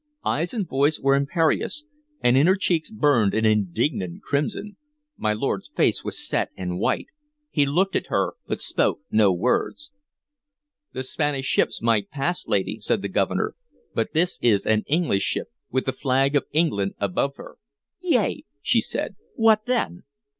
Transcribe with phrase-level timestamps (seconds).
[0.25, 1.85] Eyes and voice were imperious,
[2.21, 4.75] and in her cheeks burned an indignant crimson.
[5.15, 7.05] My lord's face was set and white;
[7.51, 9.75] he looked at her, but spoke no word.
[10.93, 13.53] "The Spanish ships might pass, lady," said the Governor;
[13.93, 17.57] "but this is an English ship, with the flag of England above her."
[18.01, 19.15] "Yea," she said.
[19.35, 20.01] "What then?"